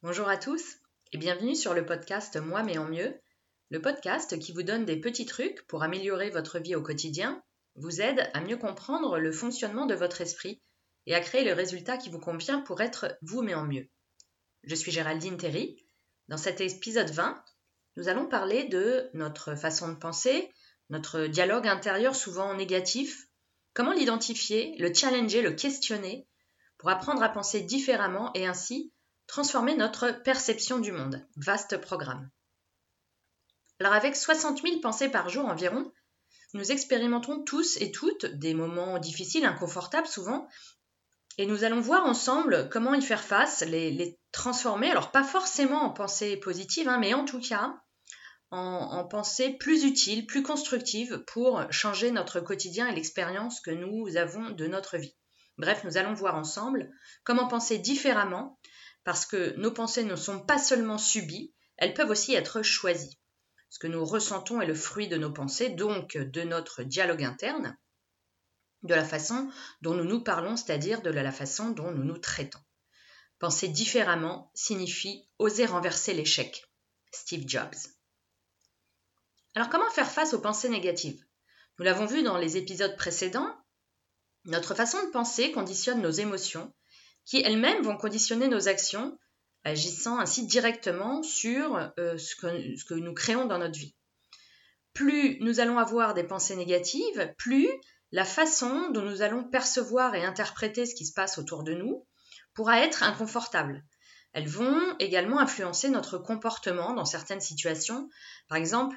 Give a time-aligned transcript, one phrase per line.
[0.00, 0.76] Bonjour à tous
[1.12, 3.20] et bienvenue sur le podcast Moi mais en mieux,
[3.68, 7.42] le podcast qui vous donne des petits trucs pour améliorer votre vie au quotidien,
[7.74, 10.62] vous aide à mieux comprendre le fonctionnement de votre esprit
[11.06, 13.88] et à créer le résultat qui vous convient pour être vous mais en mieux.
[14.62, 15.84] Je suis Géraldine Terry.
[16.28, 17.42] Dans cet épisode 20,
[17.96, 20.48] nous allons parler de notre façon de penser,
[20.90, 23.26] notre dialogue intérieur souvent négatif,
[23.74, 26.28] comment l'identifier, le challenger, le questionner
[26.76, 28.92] pour apprendre à penser différemment et ainsi
[29.28, 31.24] transformer notre perception du monde.
[31.36, 32.28] Vaste programme.
[33.78, 35.92] Alors avec 60 000 pensées par jour environ,
[36.54, 40.48] nous expérimentons tous et toutes des moments difficiles, inconfortables souvent,
[41.36, 45.90] et nous allons voir ensemble comment y faire face, les, transformer, alors pas forcément en
[45.90, 47.76] pensées positives, hein, mais en tout cas
[48.50, 54.16] en, en pensées plus utiles, plus constructives pour changer notre quotidien et l'expérience que nous
[54.16, 55.14] avons de notre vie.
[55.58, 56.90] Bref, nous allons voir ensemble
[57.24, 58.58] comment penser différemment
[59.08, 63.18] parce que nos pensées ne sont pas seulement subies, elles peuvent aussi être choisies.
[63.70, 67.74] Ce que nous ressentons est le fruit de nos pensées, donc de notre dialogue interne,
[68.82, 69.50] de la façon
[69.80, 72.60] dont nous nous parlons, c'est-à-dire de la façon dont nous nous traitons.
[73.38, 76.70] Penser différemment signifie oser renverser l'échec.
[77.10, 77.78] Steve Jobs.
[79.54, 81.24] Alors comment faire face aux pensées négatives?
[81.78, 83.56] Nous l'avons vu dans les épisodes précédents,
[84.44, 86.74] notre façon de penser conditionne nos émotions
[87.28, 89.16] qui elles-mêmes vont conditionner nos actions,
[89.62, 93.94] agissant ainsi directement sur euh, ce, que, nous créons dans notre vie.
[94.94, 97.68] Plus nous allons avoir des pensées négatives, plus
[98.12, 102.06] la façon dont nous allons percevoir et interpréter ce qui se passe autour de nous
[102.54, 103.84] pourra être inconfortable.
[104.32, 108.08] Elles vont également influencer notre comportement dans certaines situations.
[108.48, 108.96] Par exemple,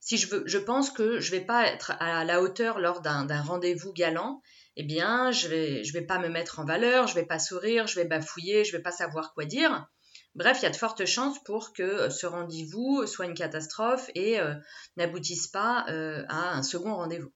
[0.00, 3.92] si je pense que je ne vais pas être à la hauteur lors d'un rendez-vous
[3.94, 4.42] galant,
[4.80, 7.96] eh bien, je vais, vais pas me mettre en valeur, je vais pas sourire, je
[7.96, 9.86] vais bafouiller, je vais pas savoir quoi dire.
[10.34, 14.08] Bref, il y a de fortes chances pour que euh, ce rendez-vous soit une catastrophe
[14.14, 14.54] et euh,
[14.96, 17.30] n'aboutisse pas euh, à un second rendez-vous.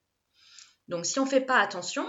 [0.88, 2.08] Donc, si on ne fait pas attention,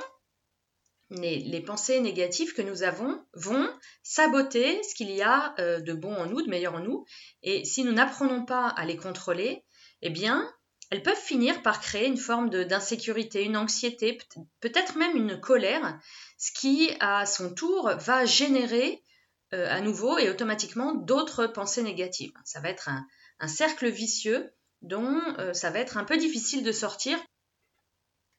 [1.09, 3.69] les, les, pensées négatives que nous avons vont
[4.03, 7.03] saboter ce qu'il y a de bon en nous, de meilleur en nous.
[7.44, 9.66] Et si nous n'apprenons pas à les contrôler,
[10.01, 10.50] eh bien,
[10.95, 14.17] elles peuvent finir par créer une forme d'insécurité, une anxiété,
[14.61, 16.00] peut-être même une colère,
[16.38, 19.03] ce qui, à son tour, va générer
[19.53, 22.31] euh, à nouveau et automatiquement d'autres pensées négatives.
[22.45, 26.72] Ça va être un, cercle vicieux dont euh, ça va être un peu difficile de
[26.72, 27.19] sortir.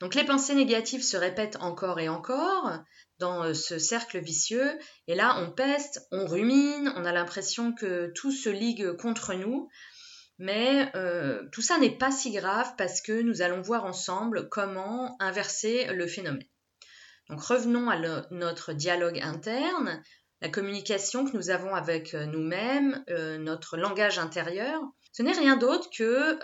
[0.00, 2.72] Donc les pensées négatives se répètent encore et encore
[3.18, 4.78] dans euh, ce cercle vicieux,
[5.08, 9.68] et là on peste, on rumine, on a l'impression que tout se ligue contre nous,
[10.38, 15.16] mais euh, tout ça n'est pas si grave parce que nous allons voir ensemble comment
[15.20, 16.44] inverser le phénomène.
[17.28, 17.98] Donc revenons à
[18.30, 20.02] notre dialogue interne,
[20.42, 24.80] la communication que nous avons avec euh, nous-mêmes, euh, notre langage intérieur.
[25.12, 26.38] Ce n'est rien d'autre que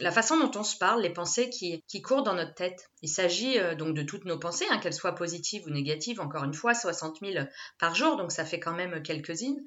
[0.00, 2.88] la façon dont on se parle, les pensées qui, courent dans notre tête.
[3.02, 6.54] Il s'agit donc de toutes nos pensées, hein, qu'elles soient positives ou négatives, encore une
[6.54, 7.44] fois, 60 000
[7.78, 9.62] par jour, donc ça fait quand même quelques-unes.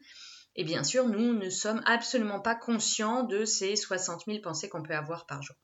[0.55, 4.83] Et bien sûr, nous ne sommes absolument pas conscients de ces 60 000 pensées qu'on
[4.83, 5.55] peut avoir par jour.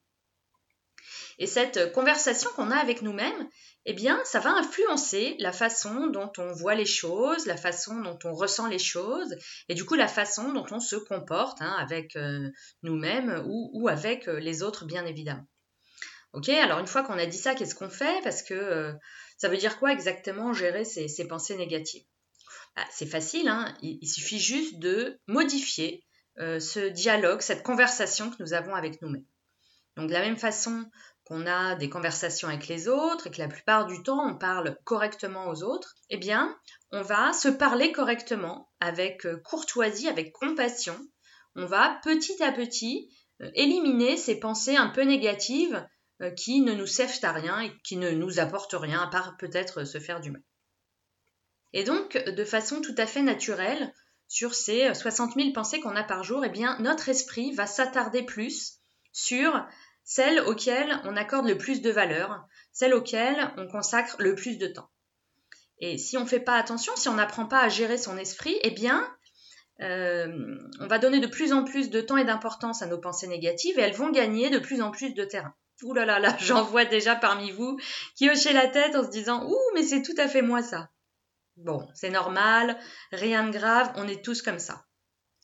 [1.38, 3.50] Et cette conversation qu'on a avec nous-mêmes,
[3.86, 8.20] eh bien, ça va influencer la façon dont on voit les choses, la façon dont
[8.26, 9.36] on ressent les choses,
[9.70, 12.50] et du coup la façon dont on se comporte hein, avec euh,
[12.84, 15.48] nous-mêmes ou, avec euh, les autres, bien évidemment.
[16.34, 18.22] Ok, alors une fois qu'on a dit ça, qu'est-ce qu'on fait?
[18.24, 18.94] Parce que euh,
[19.38, 22.06] ça veut dire quoi exactement gérer ces pensées négatives?
[22.76, 23.76] Ah, c'est facile, hein.
[23.82, 26.06] il, suffit juste de modifier
[26.40, 29.26] euh, ce dialogue, cette conversation que nous avons avec nous-mêmes.
[29.98, 30.86] Donc de la même façon
[31.26, 34.78] qu'on a des conversations avec les autres et que la plupart du temps on parle
[34.86, 36.58] correctement aux autres, eh bien
[36.92, 40.98] on va se parler correctement avec euh, courtoisie, avec compassion.
[41.56, 45.86] On va petit à petit euh, éliminer ces pensées un peu négatives
[46.38, 49.86] qui ne nous servent à rien et qui ne nous apportent rien à part peut-être
[49.86, 50.44] se faire du mal.
[51.74, 53.94] Et donc, de façon tout à fait naturelle,
[54.28, 58.24] sur ces 60 000 pensées qu'on a par jour, eh bien, notre esprit va s'attarder
[58.24, 58.80] plus
[59.12, 59.66] sur
[60.06, 64.68] celles auxquelles on accorde le plus de valeur, celles auxquelles on consacre le plus de
[64.68, 64.90] temps.
[65.80, 68.58] Et si on ne fait pas attention, si on n'apprend pas à gérer son esprit,
[68.62, 69.06] eh bien,
[69.82, 73.28] euh, on va donner de plus en plus de temps et d'importance à nos pensées
[73.28, 75.54] négatives et elles vont gagner de plus en plus de terrain.
[75.84, 77.78] Ouh là là là, j'en vois déjà parmi vous
[78.16, 80.90] qui hochez la tête en se disant Ouh, mais c'est tout à fait moi ça.
[81.64, 82.78] Bon, c'est normal,
[83.12, 84.86] rien de grave, on est tous comme ça.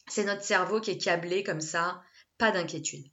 [0.08, 2.02] C'est notre cerveau qui est câblé comme ça,
[2.38, 3.06] pas d'inquiétude.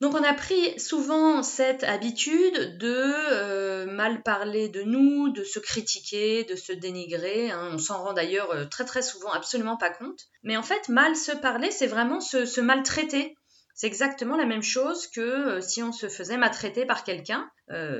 [0.00, 5.58] Donc on a pris souvent cette habitude de euh, mal parler de nous, de se
[5.58, 7.50] critiquer, de se dénigrer.
[7.50, 7.72] Hein.
[7.74, 10.20] On s'en rend d'ailleurs euh, très très souvent absolument pas compte.
[10.42, 13.36] Mais en fait, mal se parler, c'est vraiment se, maltraiter.
[13.74, 17.50] C'est exactement la même chose que euh, si on se faisait maltraiter par quelqu'un.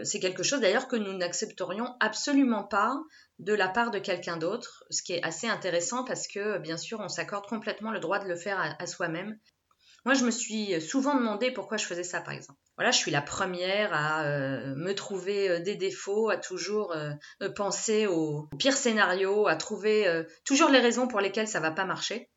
[0.02, 2.94] c'est quelque chose d'ailleurs que nous n'accepterions absolument pas
[3.40, 7.00] de la part de quelqu'un d'autre, ce qui est assez intéressant parce que bien sûr
[7.00, 9.38] on s'accorde complètement le droit de le faire à soi-même
[10.06, 12.58] moi, je me suis souvent demandé pourquoi je faisais ça, par exemple.
[12.76, 17.12] Voilà, je suis la première à euh, me trouver euh, des défauts, à toujours euh,
[17.54, 22.30] penser au pire scénario, à trouver toujours les raisons pour lesquelles ça va pas marcher.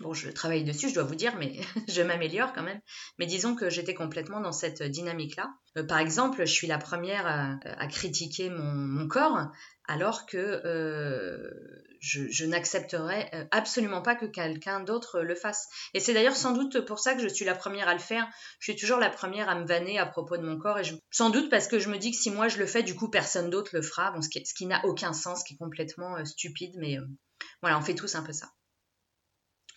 [0.00, 2.80] Bon, je travaille dessus, je dois vous dire, mais je m'améliore quand même.
[3.18, 5.52] Mais disons que j'étais complètement dans cette dynamique-là.
[5.88, 9.50] par exemple, je suis la première à, critiquer mon, corps,
[9.86, 11.50] alors que euh,
[12.00, 15.68] je, n'accepterais euh, absolument pas que quelqu'un d'autre le fasse.
[15.94, 18.26] Et c'est d'ailleurs sans doute pour ça que je suis la première à le faire.
[18.60, 21.30] Je suis toujours la première à me vanner à propos de mon corps, et sans
[21.30, 23.50] doute parce que je me dis que si moi je le fais, du coup personne
[23.50, 26.96] d'autre le fera, ce qui, n'a aucun sens, ce qui est complètement euh, stupide, mais
[27.60, 28.48] voilà, on fait tous un peu ça.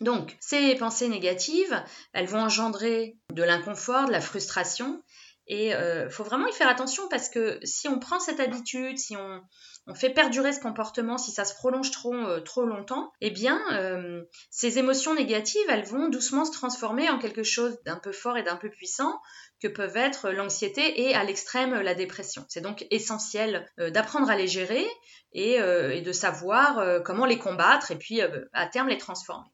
[0.02, 1.84] Donc, ces pensées négatives,
[2.14, 5.02] elles vont engendrer de l'inconfort, de la frustration,
[5.48, 9.16] et il faut vraiment y faire attention parce que si on prend cette habitude, si
[9.16, 9.42] on,
[9.88, 13.62] on fait perdurer ce comportement, si ça se prolonge trop, euh, trop longtemps, eh bien,
[13.72, 18.38] euh, ces émotions négatives, elles vont doucement se transformer en quelque chose d'un peu fort
[18.38, 19.20] et d'un peu puissant
[19.62, 22.46] que peuvent être l'anxiété et à l'extrême la dépression.
[22.50, 24.86] C'est donc essentiel euh, d'apprendre à les gérer
[25.34, 29.50] et, et de savoir comment les combattre et puis à terme les transformer.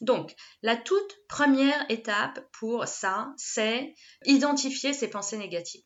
[0.00, 3.94] Donc, la toute première étape pour ça, c'est
[4.24, 5.84] identifier ces pensées négatives,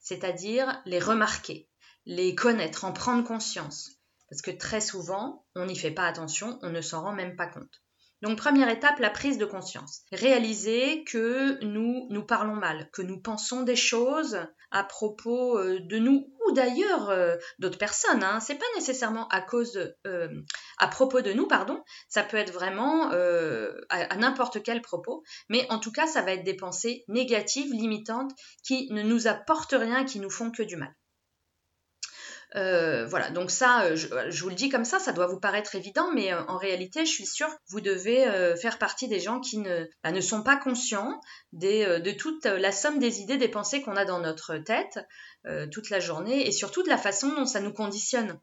[0.00, 1.68] c'est-à-dire les remarquer
[2.06, 3.90] les connaître, en prendre conscience.
[4.28, 7.46] Parce que très souvent, on n'y fait pas attention, on ne s'en rend même pas
[7.46, 7.82] compte.
[8.22, 10.02] Donc première étape, la prise de conscience.
[10.12, 15.98] Réaliser que nous nous parlons mal, que nous pensons des choses à propos euh, de
[15.98, 18.22] nous ou d'ailleurs euh, d'autres personnes.
[18.22, 18.38] Hein.
[18.38, 20.28] C'est pas nécessairement à cause, euh,
[20.78, 21.82] à propos de nous, pardon.
[22.08, 26.44] Ça peut être vraiment à n'importe quel propos, mais en tout cas, ça va être
[26.44, 28.32] des pensées négatives, limitantes,
[28.64, 30.94] qui ne nous apportent rien, qui nous font que du mal.
[32.54, 35.74] Euh, voilà, donc ça, euh, je, vous le dis comme ça, ça doit vous paraître
[35.74, 38.26] évident, mais euh, en réalité, je suis sûre que vous devez
[38.60, 41.20] faire partie des gens qui ne, bah, ne sont pas conscients
[41.52, 44.98] de toute la somme des idées, des pensées qu'on a dans notre tête
[45.70, 48.38] toute la journée, et surtout de la façon dont ça nous conditionne.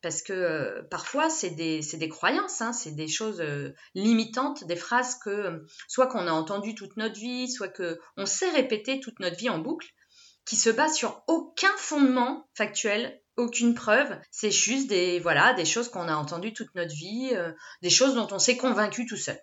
[0.00, 3.42] Parce que parfois, c'est des, des, croyances, hein, c'est des choses
[3.94, 9.00] limitantes, des phrases que soit qu'on a entendues toute notre vie, soit qu'on sait répéter
[9.00, 9.88] toute notre vie en boucle,
[10.44, 15.88] qui se basent sur aucun fondement factuel aucune preuve, c'est juste des voilà des choses
[15.88, 17.52] qu'on a entendues toute notre vie, euh,
[17.82, 19.40] des choses dont on s'est convaincu tout seul.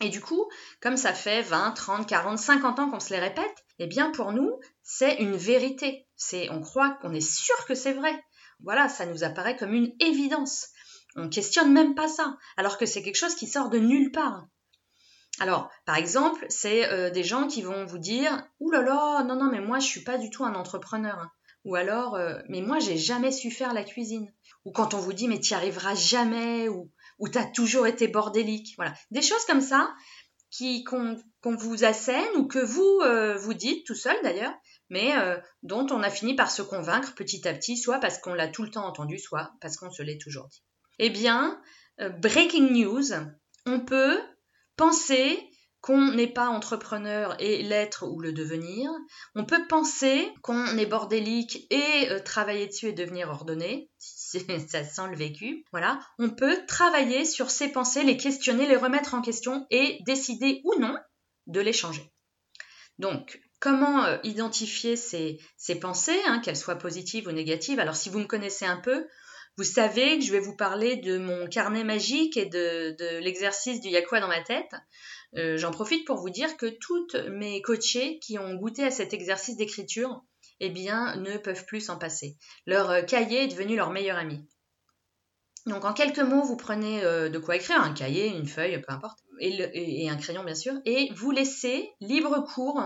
[0.00, 0.50] Et du coup,
[0.80, 4.32] comme ça fait 20, 30, 40, 50 ans qu'on se les répète, eh bien pour
[4.32, 6.08] nous, c'est une vérité.
[6.16, 8.12] C'est on croit qu'on est sûr que c'est vrai.
[8.60, 10.68] Voilà, ça nous apparaît comme une évidence.
[11.14, 14.46] On questionne même pas ça, alors que c'est quelque chose qui sort de nulle part.
[15.40, 19.36] Alors, par exemple, c'est euh, des gens qui vont vous dire Ouh là là, non,
[19.36, 21.28] non, mais moi je suis pas du tout un entrepreneur.
[21.64, 24.32] Ou alors, euh, mais moi, j'ai jamais su faire la cuisine.
[24.64, 27.86] Ou quand on vous dit, mais tu n'y arriveras jamais, ou, ou tu as toujours
[27.86, 28.74] été bordélique.
[28.76, 28.94] Voilà.
[29.10, 29.92] Des choses comme ça
[30.50, 34.52] qui qu'on vous assène ou que vous euh, vous dites tout seul d'ailleurs,
[34.90, 38.34] mais euh, dont on a fini par se convaincre petit à petit, soit parce qu'on
[38.34, 40.62] l'a tout le temps entendu, soit parce qu'on se l'est toujours dit.
[40.98, 41.58] Eh bien,
[41.98, 43.14] breaking news,
[43.64, 44.20] on peut
[44.76, 45.38] penser
[45.82, 48.90] qu'on n'est pas entrepreneur et l'être ou le devenir.
[49.34, 55.08] On peut penser qu'on est bordélique et euh, travailler dessus et devenir ordonné, ça sent
[55.10, 55.64] le vécu.
[55.72, 56.00] Voilà.
[56.18, 60.78] On peut travailler sur ces pensées, les questionner, les remettre en question et décider ou
[60.78, 60.96] non
[61.48, 62.12] de les changer.
[62.98, 65.40] Donc, comment euh, identifier ces,
[65.80, 67.80] pensées, hein, qu'elles soient positives ou négatives?
[67.80, 69.04] Alors, si vous me connaissez un peu,
[69.58, 73.88] vous savez que je vais vous parler de mon carnet magique et de, l'exercice du
[73.88, 74.72] Yakwa dans ma tête.
[75.36, 79.14] Euh, j'en profite pour vous dire que toutes mes coachées qui ont goûté à cet
[79.14, 80.22] exercice d'écriture,
[80.60, 82.36] eh bien, ne peuvent plus s'en passer.
[82.66, 84.46] Leur euh, cahier est devenu leur meilleur ami.
[85.66, 88.92] Donc en quelques mots, vous prenez euh, de quoi écrire, un cahier, une feuille, peu
[88.92, 92.82] importe, et, un crayon bien sûr, et vous laissez libre cours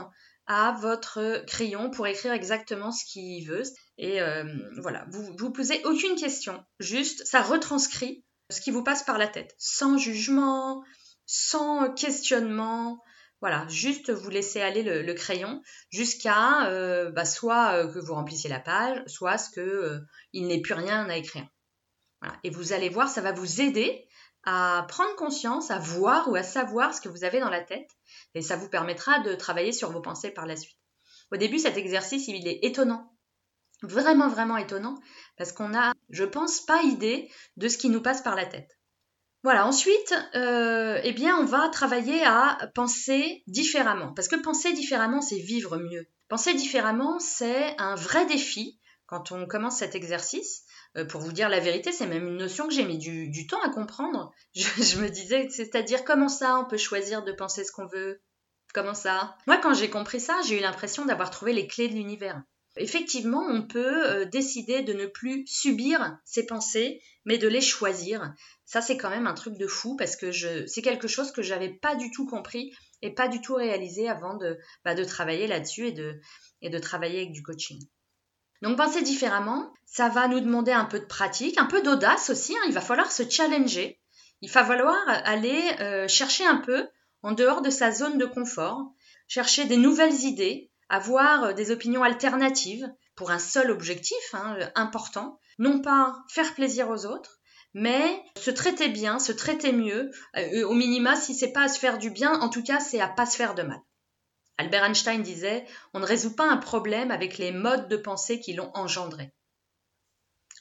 [0.46, 3.62] à votre crayon pour écrire exactement ce qu'il veut.
[3.98, 4.20] Et
[4.78, 9.26] voilà, vous vous posez aucune question, juste ça retranscrit ce qui vous passe par la
[9.26, 10.84] tête, sans jugement,
[11.26, 13.02] sans questionnement.
[13.40, 18.48] Voilà, juste vous laissez aller le, crayon jusqu'à euh, bah, soit euh, que vous remplissiez
[18.48, 20.00] la page, soit ce que euh,
[20.32, 21.46] il n'ait plus rien à écrire.
[22.42, 24.08] Et vous allez voir, ça va vous aider
[24.44, 27.90] à prendre conscience, à voir ou à savoir ce que vous avez dans la tête.
[28.34, 30.78] Et ça vous permettra de travailler sur vos pensées par la suite.
[31.30, 33.15] Au début, cet exercice, il est étonnant.
[33.82, 34.96] Vraiment, vraiment étonnant.
[35.36, 38.76] Parce qu'on n'a, je pense, pas idée de ce qui nous passe par la tête.
[39.42, 44.12] Voilà, ensuite, euh, eh bien, on va travailler à penser différemment.
[44.14, 46.06] Parce que penser différemment, c'est vivre mieux.
[46.28, 50.62] Penser différemment, c'est un vrai défi quand on commence cet exercice.
[50.96, 53.62] Euh, pour vous dire la vérité, c'est même une notion que j'ai mis du, temps
[53.62, 54.32] à comprendre.
[54.54, 58.20] Je, me disais, c'est-à-dire comment ça, on peut choisir de penser ce qu'on veut?
[58.74, 59.36] Comment ça?
[59.46, 62.42] Moi, quand j'ai compris ça, j'ai eu l'impression d'avoir trouvé les clés de l'univers.
[62.76, 68.34] Effectivement, on peut euh, décider de ne plus subir ses pensées, mais de les choisir.
[68.64, 70.30] Ça, c'est quand même un truc de fou parce que
[70.66, 74.36] c'est quelque chose que j'avais pas du tout compris et pas du tout réalisé avant
[74.36, 75.92] de, bah, travailler là-dessus et
[76.70, 77.80] de, travailler avec du coaching.
[78.62, 82.56] Donc penser différemment, ça va nous demander un peu de pratique, un peu d'audace aussi.
[82.56, 82.64] Hein.
[82.66, 84.00] Il va falloir se challenger.
[84.42, 86.88] Il va falloir aller euh, chercher un peu
[87.22, 88.92] en dehors de sa zone de confort,
[89.28, 94.66] chercher des nouvelles idées, avoir euh, des opinions alternatives pour un seul objectif hein, euh,
[94.74, 97.38] important, non pas faire plaisir aux autres,
[97.74, 101.78] mais se traiter bien, se traiter mieux, euh, au minima, si c'est pas à se
[101.78, 103.80] faire du bien, en tout cas, c'est à pas se faire de mal.
[104.58, 108.54] Albert Einstein disait On ne résout pas un problème avec les modes de pensée qui
[108.54, 109.32] l'ont engendré.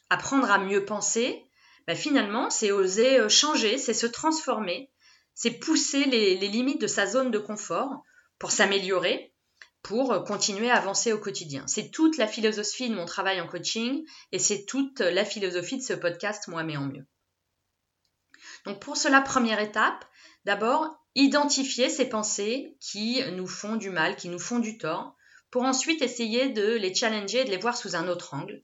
[0.09, 1.45] Apprendre à mieux penser,
[1.87, 4.91] ben finalement, c'est oser changer, c'est se transformer,
[5.33, 8.03] c'est pousser les, les limites de sa zone de confort
[8.37, 9.33] pour s'améliorer,
[9.85, 11.63] pour continuer à avancer au quotidien.
[11.67, 15.83] C'est toute la philosophie de mon travail en coaching et c'est toute la philosophie de
[15.83, 17.05] ce podcast Moi mais en mieux.
[18.65, 20.03] Donc pour cela, première étape,
[20.43, 25.15] d'abord, identifier ces pensées qui nous font du mal, qui nous font du tort,
[25.51, 28.63] pour ensuite essayer de les challenger et de les voir sous un autre angle.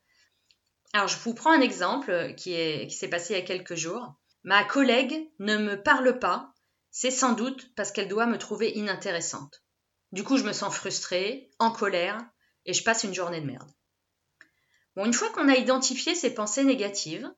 [0.92, 4.16] Alors je vous prends un exemple qui s'est passé il y a quelques jours.
[4.44, 6.52] Ma collègue ne me parle pas,
[6.90, 9.62] c'est sans doute parce qu'elle doit me trouver inintéressante.
[10.12, 12.20] Du coup, je me sens frustrée, en colère,
[12.66, 13.72] et je passe une journée de merde.
[14.96, 17.32] Bon, une fois qu'on a identifié ces pensées négatives,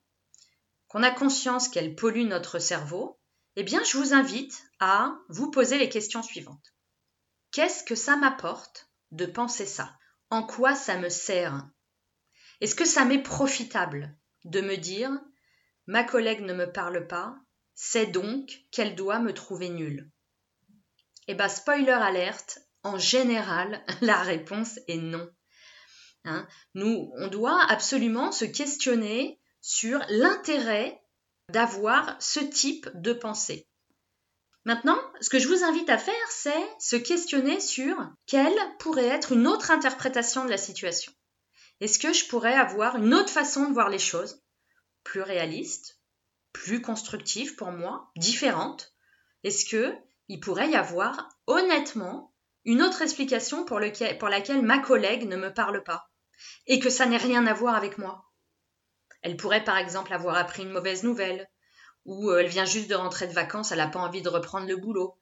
[0.87, 3.19] qu'on a conscience qu'elles polluent notre cerveau,
[3.55, 6.73] eh bien, je vous invite à vous poser les questions suivantes.
[7.51, 9.95] Qu'est-ce que ça m'apporte de penser ça?
[10.31, 11.67] En quoi ça me sert?
[12.61, 15.11] Est-ce que ça m'est profitable de me dire
[15.85, 17.35] ma collègue ne me parle pas,
[17.75, 20.09] c'est donc qu'elle doit me trouver nulle
[21.27, 25.29] Eh bien, spoiler alerte, en général, la réponse est non.
[26.25, 26.47] Hein.
[26.73, 31.01] Nous, on doit absolument se questionner sur l'intérêt
[31.49, 33.67] d'avoir ce type de pensée.
[34.65, 39.33] Maintenant, ce que je vous invite à faire, c'est se questionner sur quelle pourrait être
[39.33, 41.11] une autre interprétation de la situation.
[41.81, 44.41] Est-ce que je pourrais avoir une autre façon de voir les choses,
[45.03, 45.99] plus réaliste,
[46.53, 48.95] plus constructive pour moi, différente?
[49.43, 49.93] Est-ce que
[50.33, 52.33] il pourrait y avoir honnêtement
[52.65, 56.09] une autre explication pour, laquelle ma collègue ne me parle pas,
[56.65, 58.25] et que ça n'ait rien à voir avec moi.
[59.21, 61.47] Elle pourrait par exemple avoir appris une mauvaise nouvelle,
[62.05, 64.65] ou euh, elle vient juste de rentrer de vacances, elle n'a pas envie de reprendre
[64.65, 65.19] le boulot.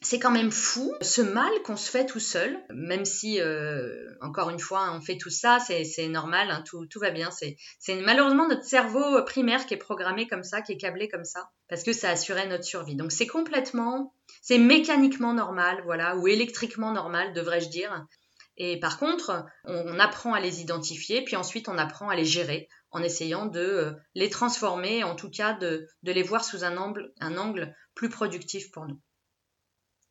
[0.00, 4.48] C'est quand même fou ce mal qu'on se fait tout seul, même si, euh, encore
[4.50, 7.30] une fois, on fait tout ça, c'est normal, hein, tout, va bien.
[7.32, 11.50] C'est malheureusement notre cerveau primaire qui est programmé comme ça, qui est câblé comme ça,
[11.68, 12.94] parce que ça assurait notre survie.
[12.94, 18.06] Donc c'est complètement c'est mécaniquement normal, voilà, ou électriquement normal, devrais-je dire.
[18.56, 22.68] Et par contre, on, apprend à les identifier, puis ensuite on apprend à les gérer
[22.90, 27.74] en essayant de euh, les transformer, en tout cas de, les voir sous un angle
[27.94, 29.00] plus productif pour nous.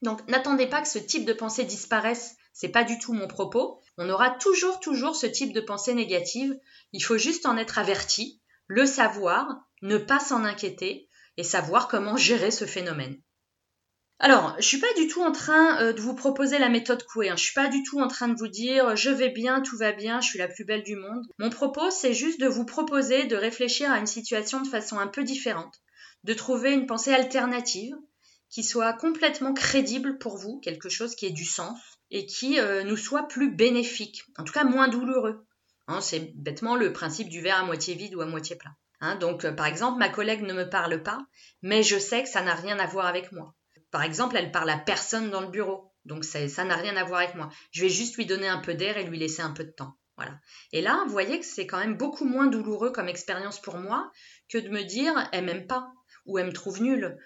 [0.02, 3.82] Donc n'attendez pas que ce type de pensée disparaisse, c'est pas du tout mon propos.
[3.98, 6.56] On aura toujours toujours ce type de pensée négative,
[6.94, 9.48] il faut juste en être averti, le savoir,
[9.82, 13.20] ne pas s'en inquiéter et savoir comment gérer ce phénomène.
[14.20, 17.30] Alors, je suis pas du tout en train euh, de vous proposer la méthode Coué.
[17.30, 17.36] Hein.
[17.36, 19.92] Je suis pas du tout en train de vous dire je vais bien, tout va
[19.92, 21.24] bien, je suis la plus belle du monde.
[21.38, 25.08] Mon propos, c'est juste de vous proposer de réfléchir à une situation de façon un
[25.08, 25.76] peu différente,
[26.24, 27.94] de trouver une pensée alternative
[28.50, 31.80] qui soit complètement crédible pour vous, quelque chose qui ait du sens
[32.12, 35.46] et qui euh, nous soit plus bénéfique, en tout cas moins douloureux.
[35.88, 38.76] Hein, c'est bêtement le principe du verre à moitié vide ou à moitié plein.
[39.20, 41.20] Donc, euh, par exemple, ma collègue ne me parle pas,
[41.62, 43.54] mais je sais que ça n'a rien à voir avec moi.
[43.92, 45.94] Par exemple, elle parle à personne dans le bureau.
[46.06, 47.50] Donc ça n'a rien à voir avec moi.
[47.72, 49.98] Je vais juste lui donner un peu d'air et lui laisser un peu de temps.
[50.16, 50.40] Voilà.
[50.72, 54.12] Et là, vous voyez que c'est quand même beaucoup moins douloureux comme expérience pour moi
[54.50, 55.92] que de me dire elle m'aime pas
[56.26, 57.18] ou elle me trouve nulle.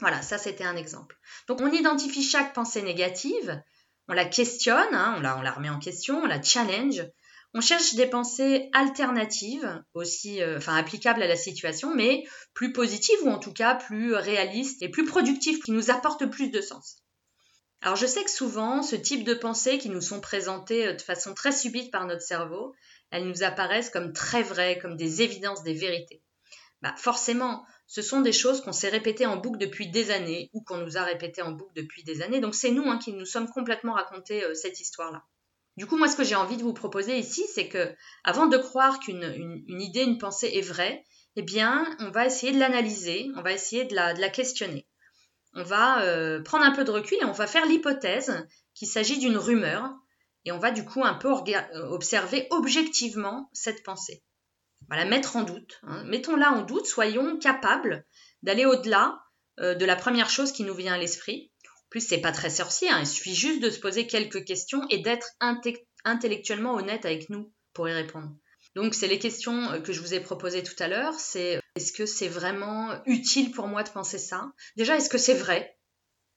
[0.00, 1.18] Voilà, ça c'était un exemple.
[1.46, 3.62] Donc on identifie chaque pensée négative,
[4.08, 7.06] on la questionne, hein, on, la, remet en question, on la challenge,
[7.52, 13.22] on cherche des pensées alternatives, aussi, euh, enfin applicables à la situation, mais plus positives
[13.22, 16.96] ou en tout cas plus réalistes et plus productives, qui nous apportent plus de sens.
[17.82, 21.02] Alors je sais que souvent, ce type de pensées qui nous sont présentées euh, de
[21.02, 22.74] façon très subite par notre cerveau,
[23.10, 26.22] elles nous apparaissent comme très vraies, comme des évidences, des vérités.
[26.82, 30.62] Bah forcément, ce sont des choses qu'on s'est répétées en boucle depuis des années ou
[30.62, 32.38] qu'on nous a répétées en boucle depuis des années.
[32.38, 35.24] Donc c'est nous hein, qui nous sommes complètement raconté euh, cette histoire-là.
[35.76, 37.92] Du coup, moi, ce que j'ai envie de vous proposer ici, c'est que,
[38.22, 41.04] avant de croire qu'une une, idée, une pensée est vraie,
[41.34, 44.86] eh bien, on va essayer de l'analyser, on va essayer de la, questionner.
[45.54, 49.18] On va euh, prendre un peu de recul et on va faire l'hypothèse qu'il s'agit
[49.18, 49.90] d'une rumeur,
[50.44, 51.28] et on va du coup un peu
[51.74, 54.22] observer objectivement cette pensée.
[54.88, 55.80] La mettre en doute.
[55.84, 56.04] Hein.
[56.06, 58.04] Mettons-la en doute, soyons capables
[58.42, 59.20] d'aller au-delà
[59.60, 61.50] euh, de la première chose qui nous vient à l'esprit
[61.90, 63.00] plus, c'est pas très sorcier, hein.
[63.00, 65.32] il suffit juste de se poser quelques questions et d'être
[66.04, 68.30] intellectuellement honnête avec nous pour y répondre.
[68.76, 71.14] Donc, c'est les questions euh, que je vous ai proposées tout à l'heure.
[71.14, 74.52] C'est est-ce que c'est vraiment utile pour moi de penser ça?
[74.76, 75.76] Déjà, est-ce que c'est vrai?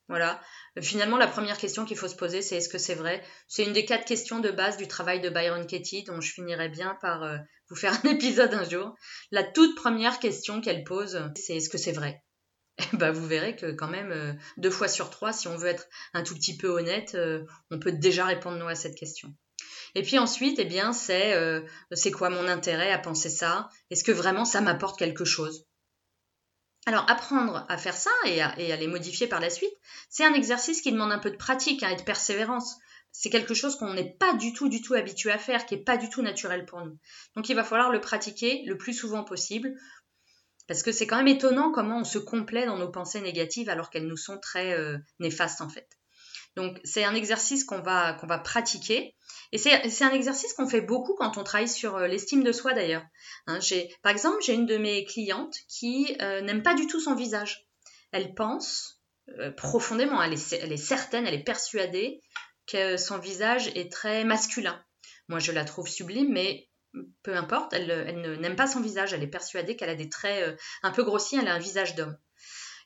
[0.10, 0.42] Voilà.
[0.82, 3.24] Finalement, la première question qu'il faut se poser, c'est est-ce que c'est vrai?
[3.48, 6.70] C'est une des quatre questions de base du travail de Byron Katie, dont je finirai
[6.70, 7.38] bien par euh,
[7.74, 8.96] vous faire un épisode un jour.
[9.32, 12.24] La toute première question qu'elle pose, c'est est-ce que c'est vrai?
[12.94, 15.86] Bah, vous verrez que quand même, euh, deux fois sur trois, si on veut être
[16.14, 19.34] un tout petit peu honnête, euh, on peut déjà répondre nous à cette question.
[19.96, 21.62] Et puis ensuite, eh bien, c'est euh,
[21.92, 23.70] c'est quoi mon intérêt à penser ça?
[23.92, 25.68] Est-ce que vraiment ça m'apporte quelque chose?
[26.86, 29.74] Alors, apprendre à faire ça et à, les modifier par la suite,
[30.10, 32.76] c'est un exercice qui demande un peu de pratique hein, et de persévérance.
[33.14, 35.84] C'est quelque chose qu'on n'est pas du tout, du tout habitué à faire, qui n'est
[35.84, 36.98] pas du tout naturel pour nous.
[37.36, 39.74] Donc, il va falloir le pratiquer le plus souvent possible
[40.68, 43.90] parce que c'est quand même étonnant comment on se complaît dans nos pensées négatives alors
[43.90, 45.88] qu'elles nous sont très euh, néfastes en fait.
[46.56, 49.16] Donc c'est un exercice qu'on va, pratiquer.
[49.52, 52.74] Et c'est un exercice qu'on fait beaucoup quand on travaille sur euh, l'estime de soi
[52.74, 53.06] d'ailleurs.
[53.48, 53.60] Hein,
[54.02, 57.68] par exemple, j'ai une de mes clientes qui euh, n'aime pas du tout son visage.
[58.12, 59.02] Elle pense
[59.56, 62.22] profondément, elle est, elle est certaine, elle est persuadée
[62.68, 64.84] que son visage est très masculin.
[65.28, 66.70] Moi, je la trouve sublime, mais
[67.24, 70.56] peu importe, elle, n'aime pas son visage, elle est persuadée qu'elle a des traits euh,
[70.84, 72.18] un peu grossiers, elle a un visage d'homme.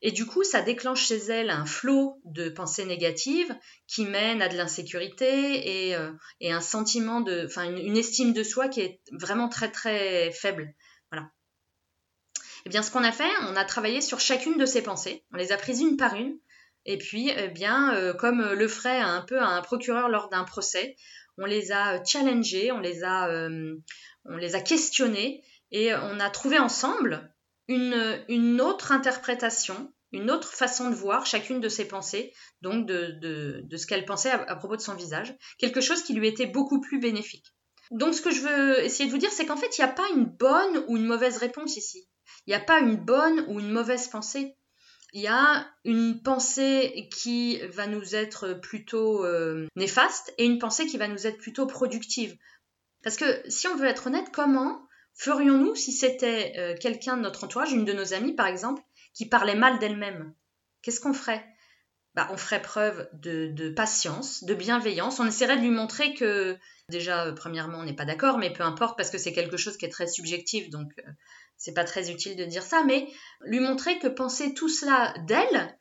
[0.02, 3.54] Et du coup, ça déclenche chez elle un flot de pensées négatives
[3.88, 6.12] qui mène à de l'insécurité et, euh,
[6.44, 10.74] un sentiment de, enfin, une, estime de soi qui est vraiment très très faible.
[11.12, 11.32] Voilà.
[12.36, 15.26] Et eh bien, ce qu'on a fait, on a travaillé sur chacune de ces pensées,
[15.34, 16.38] on les a prises une par une,
[16.88, 20.96] et puis, eh bien, euh, comme le ferait un peu un procureur lors d'un procès,
[21.38, 23.76] on les a euh, challengés, on les a, euh,
[24.24, 27.34] on les a questionnés et on a trouvé ensemble
[27.68, 33.78] une, autre interprétation, une autre façon de voir chacune de ses pensées, donc de, de,
[33.78, 37.02] ce qu'elle pensait à, propos de son visage, quelque chose qui lui était beaucoup plus
[37.02, 37.54] bénéfique.
[37.92, 39.94] Donc ce que je veux essayer de vous dire, c'est qu'en fait, il n'y a
[39.94, 42.08] pas une bonne ou une mauvaise réponse ici.
[42.46, 44.56] Il n'y a pas une bonne ou une mauvaise pensée
[45.14, 50.86] il y a une pensée qui va nous être plutôt euh, néfaste et une pensée
[50.86, 52.38] qui va nous être plutôt productive.
[53.04, 54.82] Parce que si on veut être honnête, comment
[55.14, 58.82] ferions-nous si c'était euh, quelqu'un de notre entourage, une de nos amies par exemple,
[59.14, 60.34] qui parlait mal d'elle-même?
[60.82, 61.46] Qu'est-ce qu'on ferait?
[62.18, 65.20] Bah, On ferait preuve de, patience, de bienveillance.
[65.20, 66.58] On essaierait de lui montrer que,
[66.90, 69.78] déjà, euh, premièrement, on n'est pas d'accord, mais peu importe, parce que c'est quelque chose
[69.78, 70.92] qui est très subjectif, donc
[71.58, 73.08] c'est pas très utile de dire ça, mais
[73.42, 75.78] lui montrer que penser tout cela d'elle,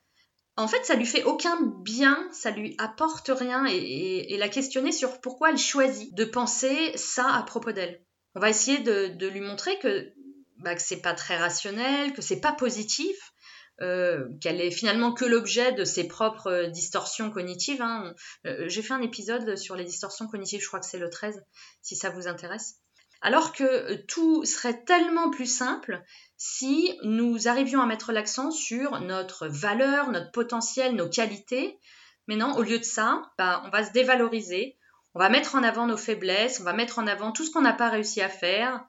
[0.57, 5.19] en fait, ça lui fait aucun bien, ça lui apporte rien, et, la questionner sur
[5.21, 8.03] pourquoi elle choisit de penser ça à propos d'elle.
[8.35, 10.13] On va essayer de, lui montrer que,
[10.59, 13.33] bah, que c'est pas très rationnel, que c'est pas positif,
[13.81, 17.81] euh, qu'elle est finalement que l'objet de ses propres distorsions cognitives.
[17.81, 18.13] Hein.
[18.45, 21.43] Euh, j'ai fait un épisode sur les distorsions cognitives, je crois que c'est le 13,
[21.81, 22.77] si ça vous intéresse.
[23.21, 26.03] Alors que euh, tout serait tellement plus simple
[26.37, 31.79] si nous arrivions à mettre l'accent sur notre valeur, notre potentiel, nos qualités.
[32.27, 34.77] Mais non, au lieu de ça, bah, on va se dévaloriser,
[35.13, 37.61] on va mettre en avant nos faiblesses, on va mettre en avant tout ce qu'on
[37.61, 38.85] n'a pas réussi à faire.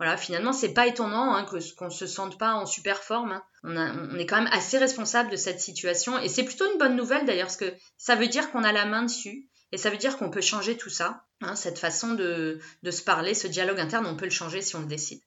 [0.00, 3.32] Voilà, finalement, c'est pas étonnant hein, qu'on ne se sente pas en super forme.
[3.32, 3.42] Hein.
[3.64, 7.26] On, est quand même assez responsable de cette situation et c'est plutôt une bonne nouvelle
[7.26, 10.16] d'ailleurs parce que ça veut dire qu'on a la main dessus et ça veut dire
[10.16, 11.26] qu'on peut changer tout ça.
[11.42, 14.80] Hein, cette façon de, se parler, ce dialogue interne, on peut le changer si on
[14.80, 15.20] le décide.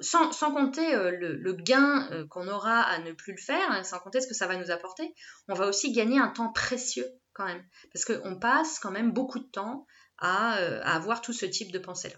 [0.00, 3.98] Sans, compter euh, le, gain euh, qu'on aura à ne plus le faire, hein, sans
[3.98, 5.12] compter ce que ça va nous apporter,
[5.48, 7.64] on va aussi gagner un temps précieux quand même.
[7.92, 9.86] Parce qu'on passe quand même beaucoup de temps
[10.18, 12.14] à, euh, avoir tout ce type de pensées-là.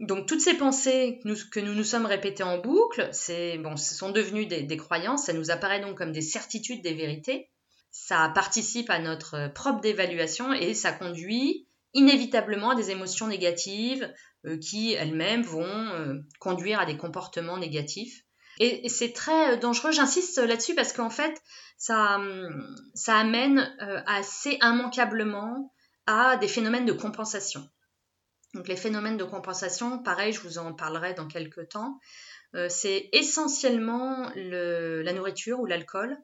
[0.00, 4.10] Donc toutes ces pensées que nous nous, sommes répétées en boucle, c'est bon, ce sont
[4.10, 7.50] devenues des, croyances, ça nous apparaît donc comme des certitudes, des vérités.
[7.90, 14.10] Ça participe à notre propre dévaluation et ça conduit inévitablement à des émotions négatives
[14.46, 18.24] euh, qui elles-mêmes vont euh, conduire à des comportements négatifs.
[18.58, 21.42] Et, c'est très dangereux, j'insiste là-dessus parce qu'en fait,
[21.76, 22.20] ça,
[22.94, 23.74] ça amène
[24.06, 25.72] assez immanquablement
[26.06, 27.66] à des phénomènes de compensation.
[28.54, 32.00] Donc les phénomènes de compensation, pareil, je vous en parlerai dans quelques temps.
[32.56, 36.16] Euh, c'est essentiellement la nourriture ou l'alcool,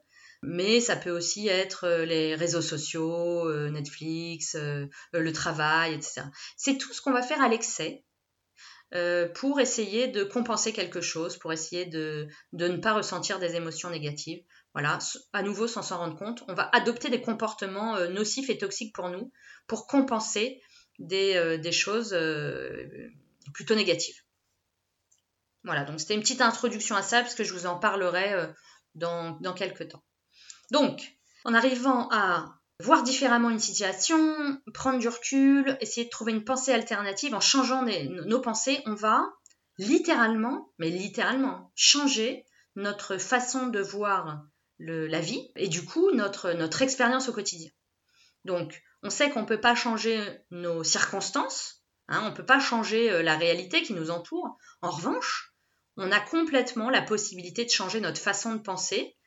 [0.43, 6.23] mais ça peut aussi être euh, les réseaux sociaux, euh, Netflix, le travail, etc.
[6.57, 8.03] C'est tout ce qu'on va faire à l'excès
[9.35, 13.89] pour essayer de compenser quelque chose, pour essayer de, de, ne pas ressentir des émotions
[13.89, 14.41] négatives.
[14.73, 14.97] Voilà,
[15.33, 19.09] à nouveau sans s'en rendre compte, on va adopter des comportements nocifs et toxiques pour
[19.09, 19.33] nous
[19.67, 20.61] pour compenser
[20.99, 22.15] des, des choses
[23.53, 24.21] plutôt négatives.
[25.63, 28.47] Voilà, donc c'était une petite introduction à ça, parce que je vous en parlerai euh,
[28.95, 30.03] dans, dans quelques temps.
[30.71, 36.45] Donc, en arrivant à voir différemment une situation, prendre du recul, essayer de trouver une
[36.45, 39.25] pensée alternative, en changeant nos pensées, on va
[39.77, 44.45] littéralement, mais littéralement, changer notre façon de voir
[44.79, 47.71] la vie et du coup notre, notre expérience au quotidien.
[48.45, 52.59] Donc, on sait qu'on ne peut pas changer nos circonstances, hein, on ne peut pas
[52.59, 54.57] changer euh, la réalité qui nous entoure.
[54.81, 55.53] En revanche,
[55.97, 59.17] on a complètement la possibilité de changer notre façon de penser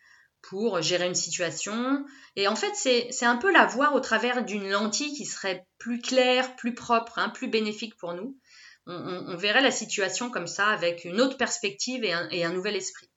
[0.42, 2.04] pour gérer une situation.
[2.36, 6.00] Et en fait, c'est un peu la voir au travers d'une lentille qui serait plus
[6.00, 8.38] claire, plus propre, hein, plus bénéfique pour nous.
[8.86, 12.12] On, verrait la situation comme ça, avec une autre perspective et
[12.44, 13.08] un, nouvel esprit.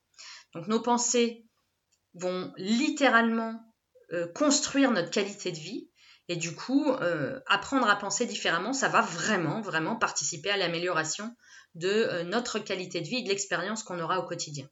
[0.53, 1.45] Donc nos pensées
[2.13, 3.59] vont littéralement
[4.11, 5.89] euh, construire notre qualité de vie.
[6.29, 11.35] Et du coup, euh, apprendre à penser différemment, ça va vraiment, vraiment participer à l'amélioration
[11.75, 14.69] de euh, notre qualité de vie et de l'expérience qu'on aura au quotidien.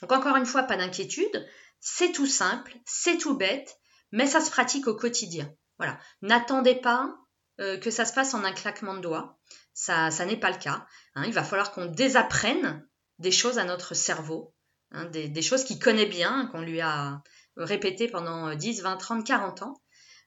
[0.00, 1.48] Donc encore une fois, pas d'inquiétude,
[1.80, 3.78] c'est tout simple, c'est tout bête,
[4.12, 5.52] mais ça se pratique au quotidien.
[5.78, 7.16] Voilà, n'attendez pas
[7.60, 9.38] euh, que ça se passe en un claquement de doigts,
[9.72, 10.86] ça, n'est pas le cas.
[11.14, 11.24] Hein.
[11.26, 12.86] Il va falloir qu'on désapprenne
[13.18, 14.54] des choses à notre cerveau,
[14.92, 17.22] hein, des, choses qu'il connaît bien, qu'on lui a
[17.56, 19.80] répétées pendant 10, 20, 30, 40 ans,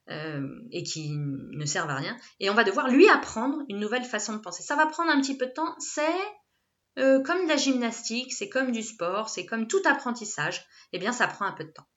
[0.09, 2.17] euh, et qui ne servent à rien.
[2.41, 4.61] Et on va devoir lui apprendre une nouvelle façon de penser.
[4.61, 5.75] Ça va prendre un petit peu de temps.
[5.79, 6.03] C'est
[6.99, 10.65] euh, comme de la gymnastique, c'est comme du sport, c'est comme tout apprentissage.
[10.91, 11.87] Eh bien, ça prend un peu de temps.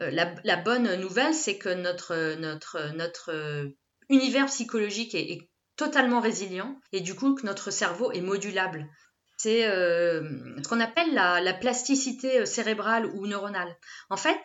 [0.00, 3.70] Euh, la, bonne nouvelle, c'est que notre, notre, notre
[4.08, 8.88] univers psychologique est, totalement résilient et du coup que notre cerveau est modulable.
[9.36, 13.76] C'est ce qu'on appelle la, la, plasticité cérébrale ou neuronale.
[14.10, 14.40] En fait,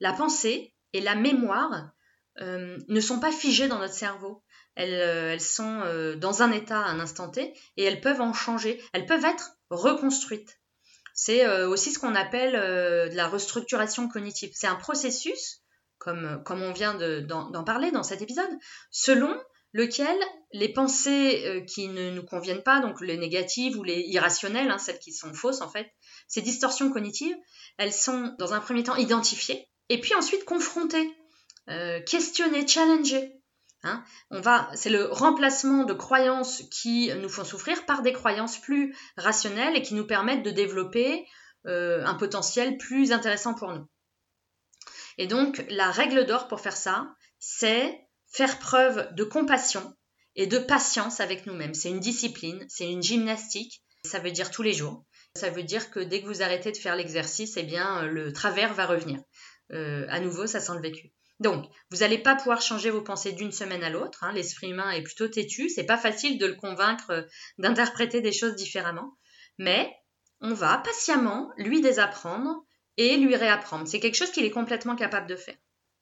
[0.00, 1.90] la pensée, et la mémoire
[2.40, 4.44] euh, ne sont pas figées dans notre cerveau.
[4.76, 8.32] Elles, euh, sont euh, dans un état à un instant T et elles peuvent en
[8.32, 8.80] changer.
[8.92, 10.60] Elles peuvent être reconstruites.
[11.14, 12.52] C'est aussi ce qu'on appelle
[13.12, 14.52] la restructuration cognitive.
[14.54, 15.64] C'est un processus,
[15.98, 18.48] comme, comme on vient d'en parler dans cet épisode,
[18.92, 19.36] selon
[19.72, 20.16] lequel
[20.52, 25.00] les pensées qui ne nous conviennent pas, donc les négatives ou les irrationnelles, hein, celles
[25.00, 25.90] qui sont fausses en fait,
[26.28, 27.34] ces distorsions cognitives,
[27.78, 31.14] elles sont dans un premier temps identifiées et puis ensuite confronter,
[31.68, 33.32] euh, questionner, challenger.
[33.84, 34.02] Hein.
[34.30, 38.96] On va, c'est le remplacement de croyances qui nous font souffrir par des croyances plus
[39.16, 41.26] rationnelles et qui nous permettent de développer
[41.66, 43.86] euh, un potentiel plus intéressant pour nous.
[45.16, 48.00] Et donc, la règle d'or pour faire ça, c'est
[48.32, 49.94] faire preuve de compassion
[50.36, 51.74] et de patience avec nous-mêmes.
[51.74, 53.82] C'est une discipline, c'est une gymnastique.
[54.04, 55.04] Ça veut dire tous les jours.
[55.34, 58.72] Ça veut dire que dès que vous arrêtez de faire l'exercice, eh bien, le travers
[58.74, 59.20] va revenir.
[59.72, 61.12] Euh, à nouveau, ça sent le vécu.
[61.40, 64.24] Donc, vous n'allez pas pouvoir changer vos pensées d'une semaine à l'autre.
[64.24, 64.32] Hein.
[64.32, 65.68] L'esprit humain est plutôt têtu.
[65.68, 67.22] C'est pas facile de le convaincre euh,
[67.58, 69.16] d'interpréter des choses différemment.
[69.58, 69.92] Mais
[70.40, 72.64] on va patiemment lui désapprendre
[72.96, 73.86] et lui réapprendre.
[73.86, 75.56] C'est quelque chose qu'il est complètement capable de faire.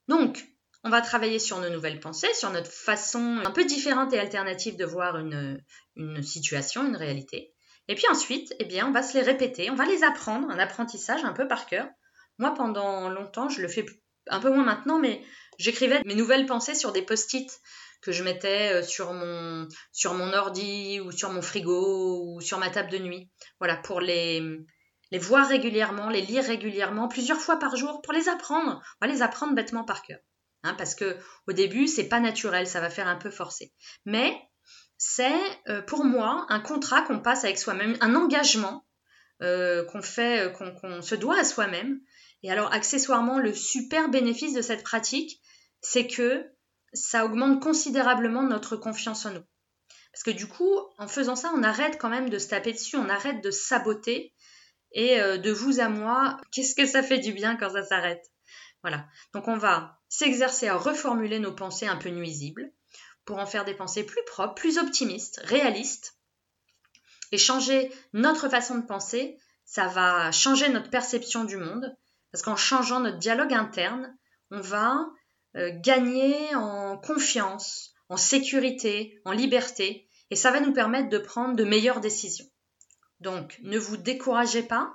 [0.09, 0.47] Donc,
[0.85, 4.77] on va travailler sur nos nouvelles pensées, sur notre façon un peu différente et alternative
[4.77, 5.63] de voir une,
[5.97, 7.53] une situation, une réalité.
[7.89, 10.59] Et puis ensuite, eh bien, on va se les répéter, on va les apprendre, un
[10.59, 11.89] apprentissage un peu par cœur,
[12.39, 13.87] moi, pendant longtemps, je le fais
[14.29, 15.23] un peu moins maintenant, mais
[15.59, 17.51] j'écrivais mes nouvelles pensées sur des post-it
[18.03, 22.59] que je mettais euh, sur mon, sur mon ordi ou sur mon frigo ou sur
[22.59, 23.31] ma table de nuit.
[23.59, 24.43] Voilà, pour les,
[25.11, 28.83] les voir régulièrement, les lire régulièrement, plusieurs fois par jour, pour les apprendre.
[29.01, 30.19] On va les apprendre bêtement par cœur.
[30.63, 33.73] Hein, parce que au début, c'est pas naturel, ça va faire un peu forcé.
[34.05, 34.37] Mais
[34.99, 38.87] c'est euh, pour moi un contrat qu'on passe avec soi-même, un engagement
[39.43, 42.01] euh, qu'on fait, qu'on se doit à soi-même,
[42.43, 45.41] et alors, accessoirement, le super bénéfice de cette pratique,
[45.81, 46.47] c'est que
[46.93, 49.45] ça augmente considérablement notre confiance en nous.
[50.13, 52.97] Parce que du coup, en faisant ça, on arrête quand même de se taper dessus,
[52.97, 54.33] on arrête de saboter.
[54.93, 58.25] Et euh, de vous à moi, qu'est-ce que ça fait du bien quand ça s'arrête?
[58.83, 59.07] Voilà.
[59.35, 62.73] Donc on va s'exercer à reformuler nos pensées un peu nuisibles
[63.25, 66.17] pour en faire des pensées plus propres, plus optimistes, réalistes.
[67.33, 71.95] Et changer notre façon de penser, ça va changer notre perception du monde,
[72.37, 74.15] parce qu'en changeant notre dialogue interne,
[74.51, 75.09] on va
[75.57, 81.57] euh, gagner en confiance, en sécurité, en liberté, et ça va nous permettre de prendre
[81.57, 82.45] de meilleures décisions.
[83.21, 84.93] Donc, ne vous découragez pas.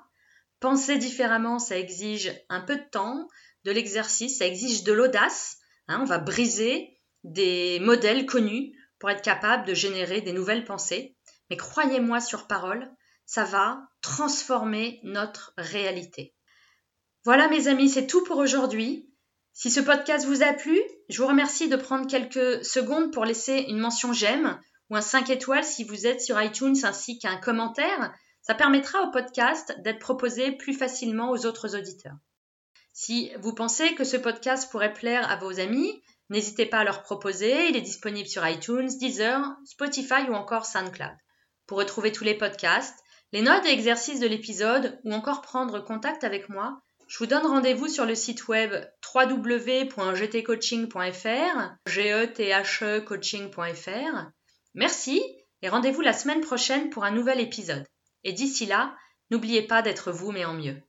[0.60, 3.28] Penser différemment, ça exige un peu de temps,
[3.64, 5.58] de l'exercice, ça exige de l'audace.
[5.88, 11.18] Hein, on va briser des modèles connus pour être capable de générer des nouvelles pensées.
[11.50, 12.88] Mais croyez-moi sur parole,
[13.26, 16.36] ça va transformer notre réalité.
[17.24, 19.08] Voilà mes amis, c'est tout pour aujourd'hui.
[19.54, 23.66] Si ce podcast vous a plu, je vous remercie de prendre quelques secondes pour laisser
[23.68, 28.12] une mention j'aime ou un 5 étoiles si vous êtes sur iTunes ainsi qu'un commentaire.
[28.42, 32.16] Ça permettra au podcast d'être proposé plus facilement aux autres auditeurs.
[32.92, 37.04] Si vous pensez que ce podcast pourrait plaire à vos amis, n'hésitez pas à leur
[37.04, 37.70] proposer.
[37.70, 41.16] Il est disponible sur iTunes, Deezer, Spotify ou encore SoundCloud.
[41.68, 42.98] Pour retrouver tous les podcasts,
[43.32, 47.46] les notes et exercices de l'épisode ou encore prendre contact avec moi, je vous donne
[47.46, 48.74] rendez-vous sur le site web
[49.14, 54.32] www.gtcoaching.fr, g-e-t-h-e coaching.fr.
[54.76, 55.22] Merci
[55.62, 57.86] et rendez-vous la semaine prochaine pour un nouvel épisode.
[58.24, 58.96] Et d'ici là,
[59.30, 60.82] n'oubliez pas d'être vous mais en mieux.